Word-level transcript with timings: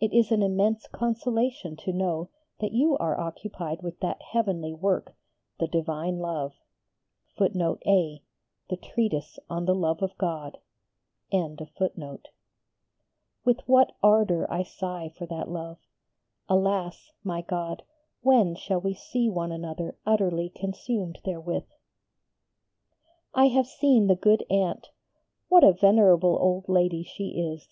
It 0.00 0.12
is 0.12 0.30
an 0.30 0.42
immense 0.42 0.86
consolation 0.86 1.76
to 1.76 1.90
know 1.90 2.28
that 2.60 2.72
you 2.72 2.94
are 2.98 3.18
occupied 3.18 3.80
with 3.82 4.00
that 4.00 4.20
heavenly 4.20 4.74
work 4.74 5.14
"the 5.58 5.66
Divine 5.66 6.18
Love."[A] 6.18 6.58
With 13.46 13.58
what 13.70 13.92
ardour 14.02 14.52
I 14.52 14.62
sigh 14.62 15.08
for 15.16 15.24
that 15.24 15.48
love! 15.48 15.78
Alas! 16.50 17.12
my 17.24 17.40
God, 17.40 17.82
when 18.20 18.54
shall 18.54 18.80
we 18.82 18.92
see 18.92 19.30
one 19.30 19.52
another 19.52 19.96
utterly 20.04 20.50
consumed 20.50 21.20
therewith? 21.24 21.64
I 23.34 23.46
have 23.48 23.66
seen 23.66 24.08
the 24.08 24.16
good 24.16 24.44
aunt: 24.50 24.88
what 25.48 25.64
a 25.64 25.72
venerable 25.72 26.36
old 26.42 26.68
lady 26.68 27.02
she 27.02 27.40
is! 27.40 27.66